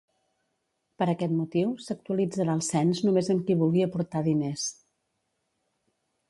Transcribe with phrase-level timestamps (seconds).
[1.01, 4.65] Per aquest motiu, s'actualitzarà el cens només amb qui vulgui aportar diners.